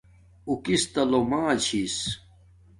[0.47, 1.97] اُو کس تا لوما چھس